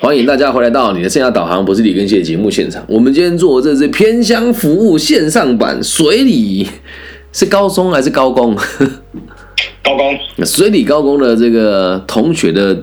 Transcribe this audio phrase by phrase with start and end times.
[0.00, 2.84] 欢迎大家回来到你的线下导航，不是李根谢节目现场。
[2.88, 6.64] 我们今天做的这是偏乡服务线上版，水里
[7.32, 8.54] 是高中还是高工？
[9.82, 10.16] 高工，
[10.46, 12.80] 水里高工的这个同学的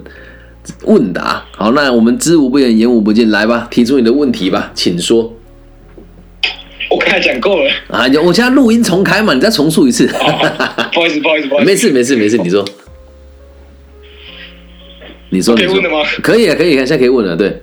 [0.84, 1.42] 问答。
[1.56, 5.32] 好，那我们知无不言，言无不尽，来吧，提出你的问题吧，请说。
[6.92, 10.06] 我刚才讲够了啊，我现在录音重开嘛，你再重述一次。
[10.06, 12.66] 不好意思，不好意思，不好意思， 没事，没事，没事，你说。
[15.36, 15.98] 你说可以问的吗？
[16.24, 17.36] 可以啊，可以，现在可以问了。
[17.36, 17.62] 对，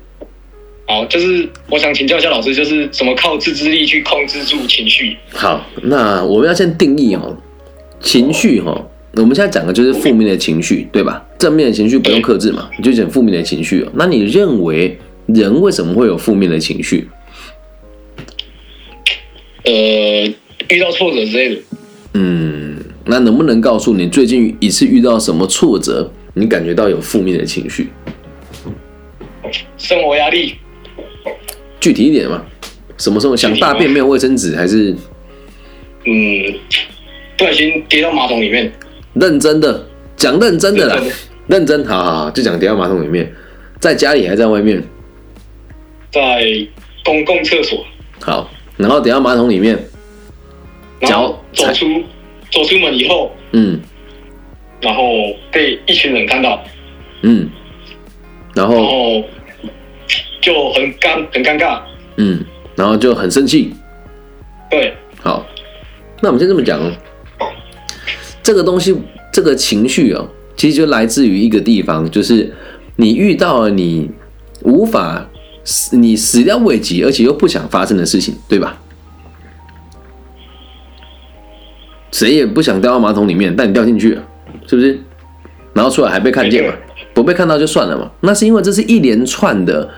[0.86, 5.16] 好，就是我想请教一下老师，就是怎么靠自制力去控制住情绪？
[5.30, 7.34] 好，那我们要先定义哦，
[7.98, 8.79] 情绪哈，
[9.15, 11.24] 我们现在讲的就是负面的情绪，对吧？
[11.38, 13.87] 正面的情绪不用克制嘛，你就讲负面的情绪。
[13.95, 17.09] 那你认为人为什么会有负面的情绪？
[19.65, 19.73] 呃，
[20.68, 21.60] 遇到挫折之类的。
[22.15, 22.77] 嗯，
[23.07, 26.12] 那能不能告诉你最近一次遇到什么挫折？
[26.34, 27.91] 你感觉到有负面的情绪，
[29.77, 30.54] 生活压力，
[31.78, 32.42] 具体一点嘛？
[32.96, 34.92] 什么时候想大便没有卫生纸，还是
[36.04, 36.54] 嗯，
[37.37, 38.73] 不小心跌到马桶里面？
[39.15, 41.02] 认真的讲，认真的啦，
[41.48, 43.30] 认真，好好好，就讲跌到马桶里面，
[43.79, 44.82] 在家里还是在外面？
[46.10, 46.20] 在
[47.04, 47.85] 公共厕所。
[48.20, 49.79] 好，然后跌到马桶里面，
[51.02, 51.87] 脚走出
[52.51, 53.79] 走出门以后，嗯。
[54.83, 55.05] 然后
[55.52, 56.63] 被一群人看到，
[57.23, 57.49] 嗯，
[58.52, 59.25] 然后，然后
[60.41, 61.80] 就很尴很尴尬，
[62.16, 62.45] 嗯，
[62.75, 63.73] 然后就很生气，
[64.69, 65.47] 对，好，
[66.21, 66.93] 那我们先这么讲哦，
[68.43, 68.94] 这个东西，
[69.33, 72.53] 这个情绪哦，其实就来自于一个地方，就是
[72.97, 74.10] 你遇到了你
[74.62, 75.25] 无法
[75.93, 78.77] 你始料未及，而且又不想发生的事情，对吧？
[82.10, 84.22] 谁也不想掉到马桶里面，但你掉进去了。
[84.66, 84.99] 是不是？
[85.75, 86.75] 然后出来还被看见嘛？
[87.15, 88.10] 不被看到就算了嘛？
[88.21, 89.88] 那是因为这是一连串的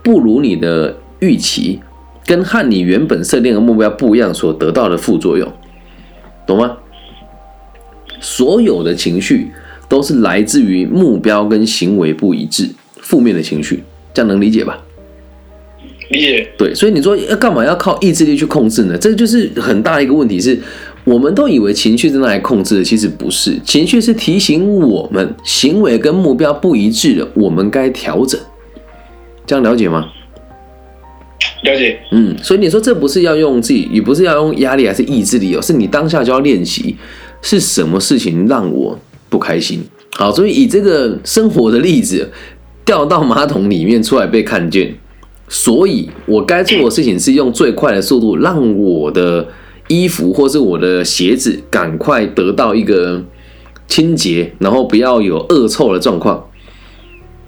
[0.00, 1.80] 不如你的预期，
[2.24, 5.52] 跟和你原本设定的目标不一样所得到的副作用，
[6.46, 6.76] 懂吗？
[8.20, 9.50] 所有的情绪
[9.88, 13.82] 都是来自于目标跟行为不一致，负面的情绪，
[14.12, 14.78] 这样能理解吧？
[16.10, 16.48] 理解。
[16.56, 18.96] 对，所以你说要干嘛要靠意志力去控制呢？
[18.96, 20.56] 这就是很大一个问题是。
[21.04, 23.60] 我们都以为情绪在那里控制的，其实不是。
[23.62, 28.40] 情绪是提醒我们行为跟目标不一致了，我们该调整。
[29.46, 30.06] 这样了解吗？
[31.62, 31.98] 了解。
[32.10, 36.96] 嗯，所以你说这不是要用自己，也不是要用压力还是意志力哦，是你当下就要练习，
[37.42, 38.98] 是什么事情让我
[39.28, 39.84] 不开心？
[40.12, 42.30] 好，所以以这个生活的例子，
[42.82, 44.94] 掉到马桶里面出来被看见，
[45.48, 49.46] 所以我该做的事情是用最快的速度让我的。
[49.88, 53.22] 衣服或是我的鞋子，赶快得到一个
[53.86, 56.48] 清洁，然后不要有恶臭的状况。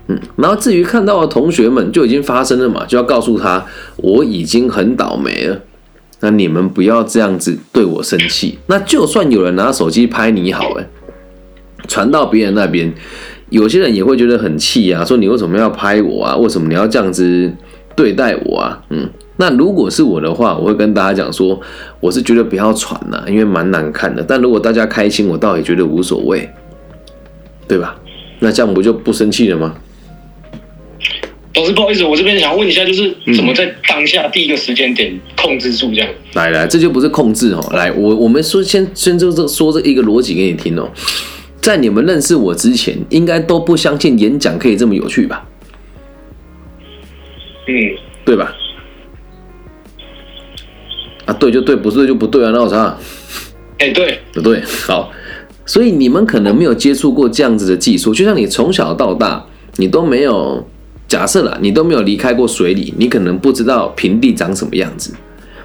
[0.09, 3.67] 嗯，然后至于看到的同学们就已经发生了嘛，就要告诉他
[3.97, 5.61] 我已经很倒霉了。
[6.21, 8.59] 那你们不要这样子对我生气。
[8.67, 10.87] 那就算有人拿手机拍你好，哎，
[11.89, 12.93] 传到别人那边，
[13.51, 16.37] 有些人也会觉得很气啊，说你为什么要拍我啊？
[16.37, 17.53] 为什么你要这样子
[17.97, 18.83] 对待我啊？
[18.91, 19.09] 嗯。
[19.37, 21.61] 那如果是我的话，我会跟大家讲说，
[22.01, 24.23] 我是觉得不要传了，因为蛮难看的。
[24.23, 26.49] 但如果大家开心，我倒也觉得无所谓，
[27.69, 27.97] 对吧？
[28.39, 29.75] 那这样不就不生气了吗？
[31.55, 36.09] 老师，不好意思，我这边想问一下，就是怎么在当下第一个时间点控制住这样？
[36.35, 37.65] 来来，这就不是控制哦。
[37.73, 40.91] 来，我我们说先先就这说这一个逻辑给你听哦。
[41.61, 45.47] 在你们认识我之前，应该都不相信演讲可以这么有趣吧？
[47.67, 47.75] 嗯，
[48.25, 48.55] 对吧？
[51.27, 52.97] 啊，对就对，不对就不对啊，那我啥？
[53.79, 55.13] 哎，对，不对，好，
[55.67, 59.45] 所以你们可能没有接触过这样子的技术，就像你从小到大，
[59.77, 60.67] 你都没有
[61.07, 65.13] 假设了，你都没有离开过水里，你可能不知道平地长什么样子。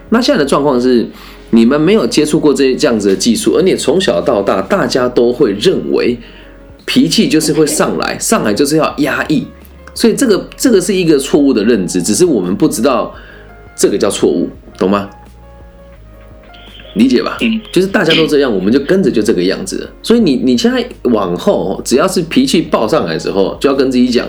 [0.09, 1.07] 那现在的状况是，
[1.51, 6.17] 你们没有接触过这些这样子的技术，而你从小到大，大家都会认为
[6.85, 9.47] 脾气就是会上来，上来就是要压抑，
[9.93, 13.13] 所以这个这个是一个错误的认知，只是我们不知道
[13.75, 15.09] 这个叫错误，懂吗？
[16.95, 19.89] 理解吧，嗯，就是大家都这样，我们就跟着就这个样子。
[20.03, 24.27] 所以你你现在往后，只要是脾气爆上来之后，就要跟自己讲，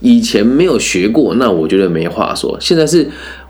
[0.00, 2.56] 以前没有学过，那我觉得没话说。
[2.58, 3.06] 现在是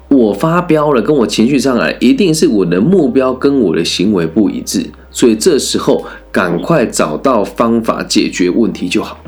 [0.09, 9.21] 我发飙了，跟我情绪上来，一定是我的目标跟我的行为不一致，所以这时候赶快找到方法解决问题就好。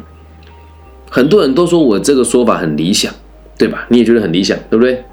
[1.09, 3.15] 很多人都说我这个说法很理想，
[3.57, 3.87] 对吧？
[3.91, 5.05] 你也觉得很理想，对不对？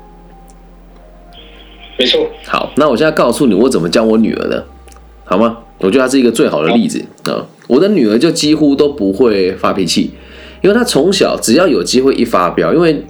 [1.99, 4.65] 没错，好，那我现在告诉你我怎么教我女儿的，
[5.25, 5.57] 好吗？
[5.79, 7.45] 我觉得她是一个最好的例子啊。
[7.67, 10.11] 我的女儿就几乎都不会发脾气，
[10.61, 13.05] 因为她从小只要有机会一发飙，因为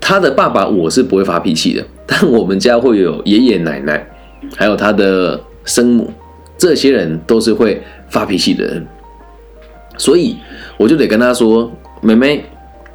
[0.00, 4.04] 她的爸爸我是不会发脾气的， 但我们家会有爷爷奶奶，
[4.56, 6.12] 还有她的生母，
[6.58, 8.86] 这些人都是会发脾气的人，
[9.96, 10.36] 所以
[10.76, 11.70] 我就得跟他说
[12.02, 12.44] ：“妹妹，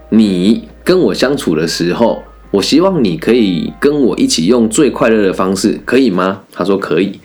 [0.09, 7.19] 你跟我相处的时候，我希望你可以跟我一起用最快乐的方式，可以吗？”他说：“可以。”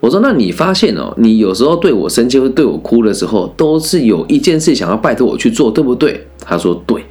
[0.00, 7.04] 我说：“那你发现哦，你有时候对我生气或对我哭的时候，都是有一件事想要拜托我去做，对不对？”他说：“对。”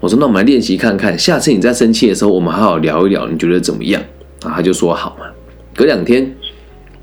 [0.00, 4.02] 我说：“那我们来练习看看，下次你在生气的时候，我们好好聊一聊，你觉得怎么样？”
[4.42, 5.26] 啊，他就说：“好嘛。”
[5.74, 6.36] 隔两天，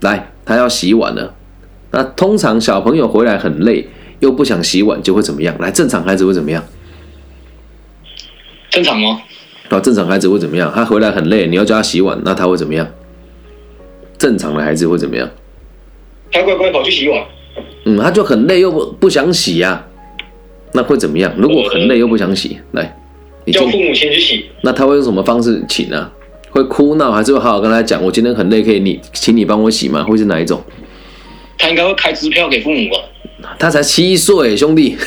[0.01, 1.33] 来，他要洗碗了。
[1.91, 3.89] 那通常小朋友回来很累，
[4.19, 5.53] 又不想洗碗，就会怎么样？
[5.59, 6.63] 来，正常孩子会怎么样？
[8.69, 9.21] 正常吗？
[9.71, 10.71] 啊，正常孩子会怎么样？
[10.75, 12.85] 他回来很累，你要叫他洗碗，那他会怎么样？
[14.18, 15.29] 正常的孩子会怎么样？
[16.31, 17.23] 他乖乖跑去洗碗。
[17.85, 19.85] 嗯，他就很累又不不想洗呀，
[20.73, 21.33] 那会怎么样？
[21.38, 22.97] 如果很累又不想洗，来，
[23.45, 24.45] 你叫父母亲去洗。
[24.62, 26.12] 那他会用什么方式请啊？
[26.50, 28.03] 会哭闹，还是会好好跟他讲？
[28.03, 30.03] 我今天很累，可以你请你帮我洗吗？
[30.03, 30.62] 会是哪一种？
[31.57, 32.97] 他应该会开支票给父母吧？
[33.57, 34.97] 他才七岁，兄弟。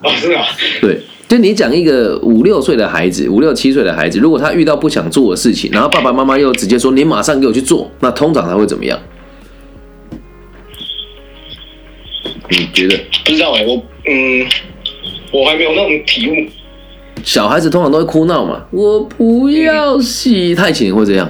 [0.00, 0.44] 啊， 是啊。
[0.82, 1.00] 对。
[1.28, 8.96] 就你讲一个五六岁的孩子，五六七岁的孩子，如果他遇到不想做的事情，然后爸爸妈妈又直接说你马上给我去做，那通常他会怎么样？
[12.48, 12.96] 你觉得？
[13.24, 14.46] 不知道哎，我嗯，
[15.32, 16.34] 我还没有那种体悟。
[17.24, 21.28] 小孩子通常都会哭闹嘛，我不要洗，太轻会这样。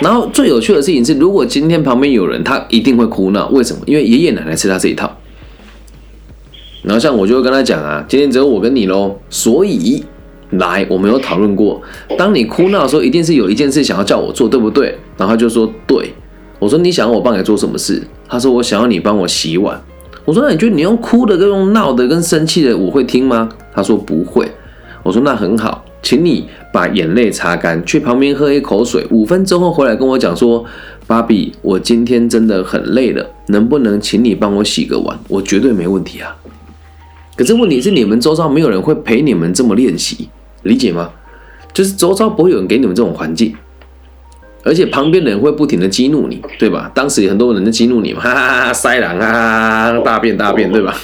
[0.00, 3.48] 然后最有趣的事情是，如果今天旁边有人，他一定会哭闹。
[3.48, 3.82] 为什么？
[3.86, 5.19] 因为爷爷奶奶吃他这一套。
[6.82, 10.02] 然后像我就会跟他讲啊，今天只有我跟你喽，所以
[10.52, 11.80] 来，我们有讨论过，
[12.18, 14.98] 当你哭闹的时候，一定是有一件事想要叫我做，对不对？
[15.16, 16.12] 然后他就说对，
[16.58, 18.02] 我说你想要我帮你做什么事？
[18.26, 19.80] 他说我想要你帮我洗碗。
[20.24, 23.48] 我说那你觉得你用哭的跟用闹的跟生气的我会听吗？
[23.72, 24.50] 他说不会。
[25.02, 30.64] 我说那很好，请你把眼泪擦干，去旁边喝一口水，五分钟后回来跟我讲说，
[31.06, 35.18] 芭比，我今天真的很累了，能不能请你帮我洗个碗？
[35.28, 36.36] 我绝对没问题啊。
[37.40, 40.28] 可是问题是，你们周遭没有人会陪你们这么练习，
[40.64, 41.10] 理解吗？
[41.72, 43.54] 就是周遭不会有人给你们这种环境，
[44.62, 46.92] 而且旁边人会不停的激怒你，对吧？
[46.94, 50.94] 当时有很多人在激怒你嘛， 哈哈哈，塞狼啊，大便大便，对吧？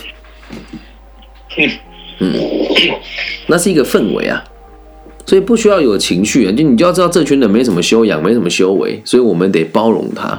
[2.18, 2.34] 嗯，
[3.46, 4.44] 那是一个氛围啊，
[5.24, 10.38] 所以不需要有情绪啊，就你就要知道这群人没什么修养，没什么修为，所以我们得包容他。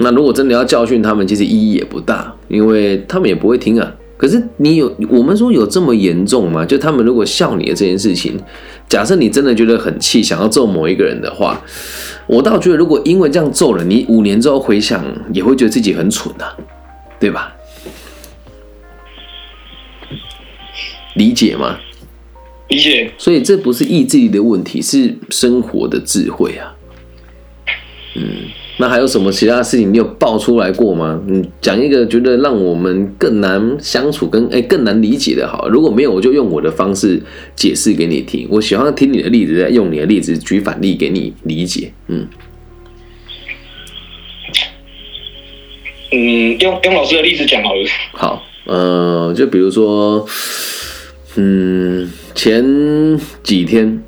[0.00, 3.94] 那如果真的要教训他们，其实意义也不大，因为他们也不会听啊。
[4.16, 6.64] 可是你有我们说有这么严重吗？
[6.64, 8.40] 就他们如果笑你的这件事情，
[8.88, 11.60] 假设你真的觉得很气，想要揍某一个人的话，
[12.26, 16.56] 我倒觉得如果因为这样揍了你，五年之后回想也会觉得自己很蠢啊，
[17.18, 17.54] 对吧？
[21.16, 21.78] 理解吗？
[22.68, 23.12] 理解。
[23.18, 26.74] 所以这不是意志力的问题，是生活的智慧啊。
[28.16, 28.24] 嗯。
[28.76, 31.20] 那还有什么其他事情你有爆出来过吗？
[31.28, 35.68] 你讲一个觉得让我们更难相处、跟哎更难理解的，好。
[35.68, 37.22] 如果没有，我就用我的方式
[37.54, 38.48] 解释给你听。
[38.50, 41.92] 我喜欢听你的例子，再用你的例子举反例给你理解。
[42.08, 42.26] 嗯，
[46.10, 47.80] 嗯，用用老师的例子讲好了。
[48.12, 50.26] 好，呃，就比如说，
[51.36, 52.64] 嗯，前
[53.44, 54.02] 几天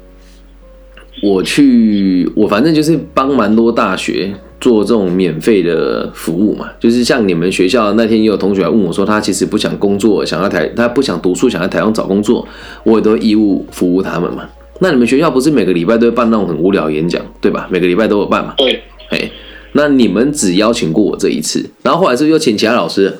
[1.22, 4.34] 我去，我反正就是帮蛮多大学。
[4.60, 12.46] 做这种免费的服务嘛，就是像你们学校那天也有同学来问我说，他其实不想工作，想要台，他不想读书，想要台湾找工作，
[12.84, 14.44] 我也都义务服务他们嘛。
[14.80, 17.66] 那你们学校不是每个礼拜都会办那种很无聊演讲，对吧？
[17.70, 18.54] 每个礼拜都有办嘛。
[18.56, 18.82] 对。
[19.10, 19.30] 哎，
[19.72, 23.16] 那你们只邀请过我这一次，然后后来是又请其他老师，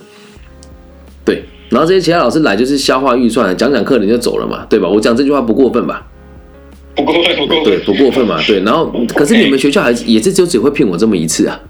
[1.25, 4.89] 对，然后这些其他老师来就是消化预算，讲讲课人就走了嘛，对吧？
[4.89, 6.05] 我讲这句话不过分吧？
[6.97, 8.61] 不过分，不过分，对，不过分嘛，对。
[8.61, 11.61] 然后，可是你们学校还也是就只会骗我这么一次啊，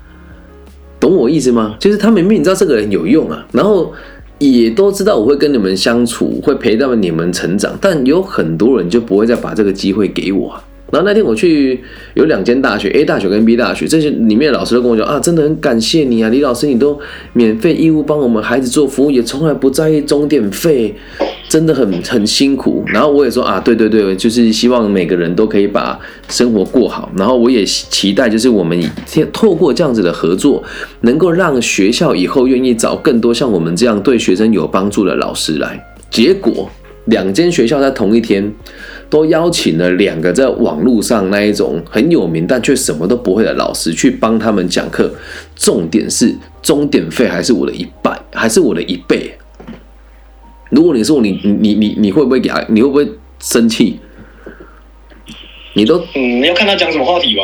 [1.00, 1.76] 懂我意思吗？
[1.78, 3.92] 就是他明明你知道这个人有用啊，然后
[4.38, 10.54] 也都知道我会跟你们相处，会陪到你们成长，但有很多人就不会再把这个机会给我。
[10.92, 11.80] 然后那天我去
[12.14, 16.97] 有两间大学，A 大学跟 B 大学，这些里面的老师都跟我讲啊，真的很感谢你啊，李老师，你都
[17.33, 20.95] 免费义务帮我们孩子做服务，也从来不在意钟点费，
[21.48, 22.84] 真的很很辛苦。
[22.86, 25.98] 然后我也说啊，对对对，就是希望每个人都可以把
[26.28, 27.10] 生活过好。
[27.16, 28.80] 然后我也期待，就是我们
[29.32, 30.62] 透过这样子的合作，
[31.02, 35.82] 能够让学校以后愿意找更多像我们这样对学生有帮助的老师来。
[36.10, 36.70] 结果
[37.06, 38.52] 两间学校在同一天。
[39.08, 45.08] 都邀请了两个在网络上那一种很有名但却什么都不会的老师去帮他们讲课，
[45.54, 49.32] 重点是钟点费还是我的一半，还是我的一倍。
[50.70, 52.64] 如果你是我你你你你会不会给他？
[52.68, 53.08] 你会不会
[53.38, 54.00] 生气？
[55.75, 57.42] 你都嗯，你要看他讲什么话题吧。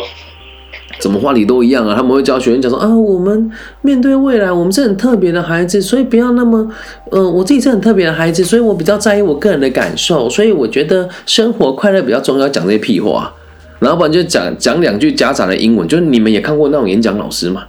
[1.01, 3.51] 什么话题都一样啊，他们会教学生讲说啊，我们
[3.81, 6.71] 面对未来，我们是很特别的孩子，所以不要那么，
[7.11, 13.33] 呃，我自己是很特别的孩子，所以我比较在意我个人的感受，所以我觉得生活快乐比较重要，讲这些屁话，
[13.81, 17.65] 然后不然就讲讲两句夹杂的英文，就是你们也看过那种演讲老师嘛，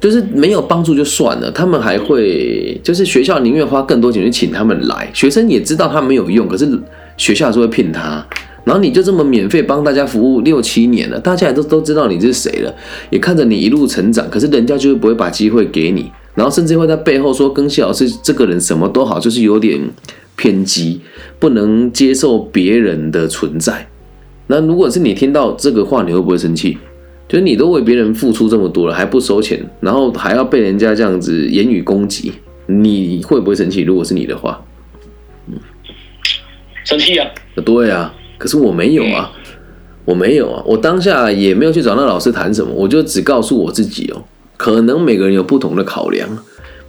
[0.00, 6.68] 就是没有帮助就算了，他们还会就是学校宁愿花更多钱去请他们来，学生也知道他没有用，可是
[7.16, 8.24] 学校还是会骗他。
[8.64, 12.74] 然后你就这么免费帮大家服务六七年了，大家也都都知道你是谁了，
[13.08, 19.80] 也看着你一路成长，可是人家就是不会把机会给你，然后甚至会在背后说庚希老师这个人什么都好，就是有点
[20.36, 21.00] 偏激，
[21.38, 23.88] 不能接受别人的存在。
[24.48, 26.76] 那如果是你听到这个话，你会不会生气？
[27.28, 32.32] 就是你都为别人付出这么多了，还不收钱，然后还要被人家这样子言语攻击，
[32.66, 33.82] 你会不会生气？
[33.82, 34.64] 如果是你的话，
[35.46, 35.54] 嗯，
[36.84, 37.30] 生气啊？
[37.64, 38.14] 对啊。
[38.38, 39.32] 可是我没有啊，
[40.04, 44.22] 我没有啊，我当下也没有去找那老师谈什么，我就只告诉我自己哦，
[44.56, 46.28] 可能每个人有不同的考量。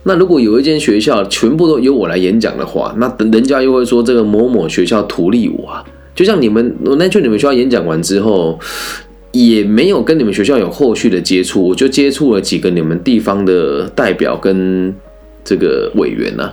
[0.03, 5.83] 那如果有一间学校全部都由我来演讲的话，那人家又会说这个某某学校图利我啊。
[6.13, 8.59] 就像你们，我那去你们学校演讲完之后，
[9.31, 14.93] 也没有跟你们学校有后续的接触，我就接触了几个你们地方的代表跟
[15.43, 16.51] 这个委员呐。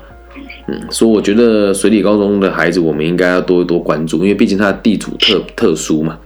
[0.69, 6.19] 嗯，所以我觉得水里高中的孩子，我们应该要多多关注，因为毕竟他的地主特特殊嘛。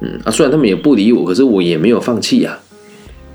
[0.00, 2.58] 嗯啊，虽然他们也不理我，可是我也没有放弃呀，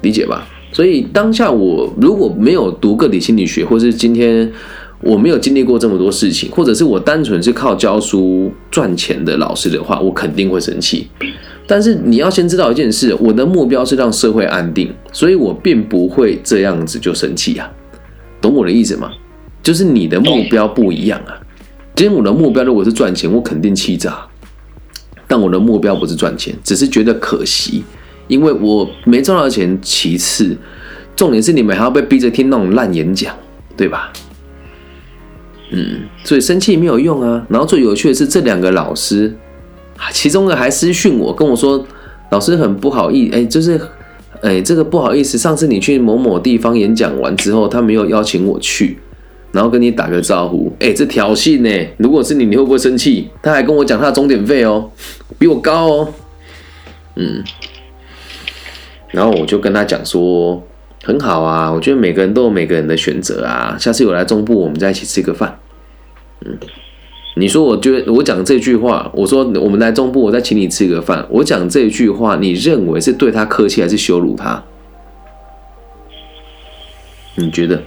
[0.02, 0.48] 理解吧？
[0.72, 4.50] 所以当下我如果没有读个体心理学，或是今天
[5.02, 11.08] 我没有经历过这么多事情，或者是我单纯是靠教书赚钱的老师的话，我肯定会生气。
[11.72, 17.72] 但是你要先知道一件事，我的目标是让社会安定，所以我并不会这样子就生气呀，
[18.42, 19.12] 懂我的意思吗？
[19.62, 21.38] 就是你的目标不一样啊！
[21.96, 24.18] 今天我的目标如果是赚钱，我肯定气炸。
[25.28, 27.84] 但我的目标不是赚钱，只是觉得可惜，
[28.28, 29.78] 因为我没赚到钱。
[29.80, 30.58] 其次，
[31.16, 33.36] 重点是你们还要被逼着听那种烂演讲，
[33.78, 34.12] 对吧？
[35.70, 37.46] 嗯，所以生气没有用啊。
[37.48, 39.32] 然后最有趣的是，这两个老师，
[40.12, 41.86] 其中的还私讯我，跟我说
[42.32, 43.80] ：“老师很不好意思，哎，就是
[44.42, 48.98] 哎，这个不好意思，上次你去某某地方演讲完之后，他没有邀请我去。”
[49.52, 51.88] 然后跟你打个招呼，哎，这挑衅呢？
[51.98, 53.28] 如果是你，你会不会生气？
[53.42, 54.92] 他还跟我讲他的终点费哦，
[55.40, 56.14] 比我高哦，
[57.16, 57.44] 嗯。
[59.10, 60.62] 然后我就跟他讲说，
[61.04, 63.76] 很好啊，我觉得每个人都有每个人的选择啊。
[63.80, 65.58] 下次我来中部，我们再一起吃个饭。
[66.46, 66.56] 嗯，
[67.40, 71.26] 你说，我觉得我讲这句话，我说我们来中部，我再请你吃个饭。
[71.30, 74.64] 我讲这句话，你认为是对他客气还是羞辱他？
[77.36, 77.82] 你觉得？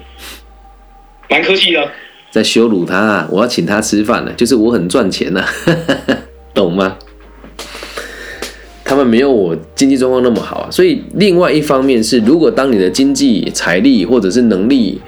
[1.28, 1.86] 蛮客气的，
[2.30, 3.26] 在羞辱他。
[3.30, 5.44] 我要请他吃饭了，就是我很赚钱呐，
[6.54, 6.96] 懂吗？
[8.84, 15.00] 他们没有我经济状况那么好啊，所以另外一方面是，如果当你的经济财力或者是能力，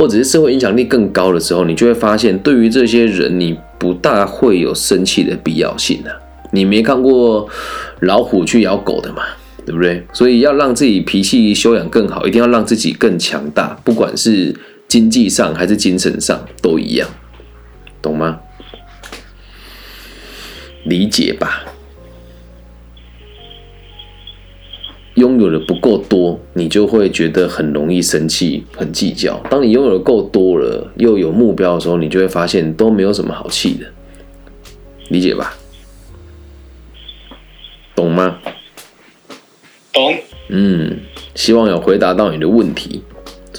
[0.00, 6.10] 或者是社会影响力更高的时候，你就会发现，对于这些人，你不大会有生气的必要性啊。
[6.52, 7.46] 你没看过
[8.00, 9.22] 老虎去咬狗的嘛，
[9.66, 10.02] 对不对？
[10.14, 14.56] 所以要让自己脾气修养更好，一定要让自己更强大，不管是。
[14.88, 17.08] 经济上还是精神上都一样，
[18.02, 18.40] 懂吗？
[20.82, 21.64] 理解吧。
[25.20, 29.38] 拥有的不够多，你就会觉得很容易生气、很计较。
[29.50, 33.86] 当你拥有的够多了，又有目标的时候，你就会发现都没有什么好气的。
[35.10, 35.54] 理解吧？
[37.94, 38.38] 懂吗？
[39.92, 40.14] 懂。
[40.48, 41.00] 嗯，
[41.34, 43.02] 希望有回答到你的问题。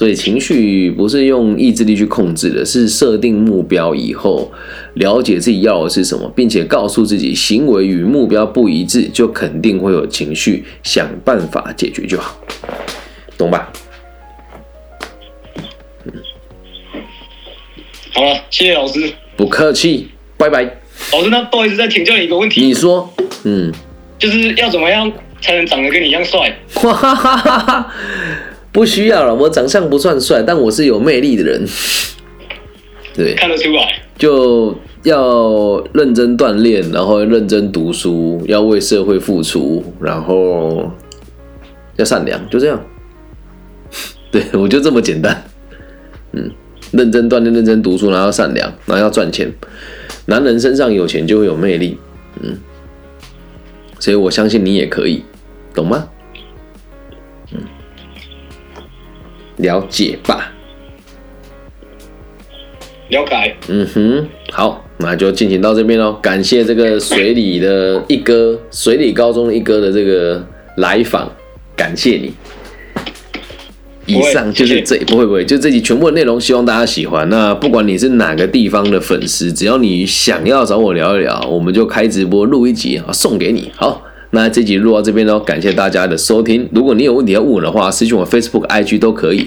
[0.02, 4.50] 所以情绪不是用意志力去控制的，是设定目标以后，
[4.94, 12.36] 了解自己要的是什么，并且告诉自己行为与目标不一致，就肯定会有情绪，想办法解决就好，
[13.38, 13.72] 懂吧？
[16.06, 16.12] 嗯，
[18.12, 20.64] 好了，谢谢老师，不客气，拜拜。
[21.12, 23.08] 老师，那不好意思，再请教你一个问题，你说，
[23.44, 23.72] 嗯，
[24.18, 26.58] 就是要怎么样才能长得跟你一样帅？
[28.72, 31.64] 不需要了，我长相不算帅，但我是有魅力的人。
[33.14, 34.02] 对，看得出来。
[34.16, 40.90] 就要认真锻炼，然后认真读书，要为社会付出，然后
[41.96, 42.82] 要善良，就这样。
[44.32, 45.44] 对我就这么简单。
[46.32, 46.50] 嗯，
[46.92, 49.52] 认真锻炼，认真读书，然后善良，然后要赚钱。
[50.26, 51.98] 男人身上有钱就会有魅力。
[52.40, 52.56] 嗯，
[53.98, 55.22] 所以我相信你也可以，
[55.74, 56.08] 懂吗？
[59.56, 60.52] 了解吧，
[63.08, 63.56] 了解。
[63.68, 66.14] 嗯哼，好，那就进行到这边喽。
[66.22, 70.44] 感谢这个水里的一哥，水里高中一哥的这个
[70.76, 71.30] 来访，
[71.76, 72.32] 感谢你。
[74.06, 77.28] 以上就是这不会不会，就这集全部的内容，希望大家喜欢。
[77.28, 83.70] 那不管你是哪个地方的粉丝，只要你想要找我聊一聊，我们就开直播录一集啊，送给你。
[83.76, 84.02] 好。
[84.34, 86.66] 那这集录到这边喽，感谢大家的收听。
[86.72, 89.46] 如果你有问题要问我的话，私信我 Facebook、IG 都可以。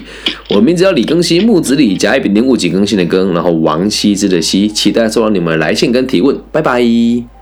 [0.50, 6.36] 我名字叫李更新，木子李，甲乙丙丁戊己更新的更，然后王羲之的羲，期待收到你们来信跟提问。
[6.52, 7.35] 拜拜。